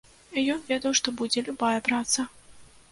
Ён 0.53 0.63
ведаў, 0.69 0.95
што 1.01 1.15
будзе 1.21 1.47
любая 1.51 1.77
праца. 1.91 2.29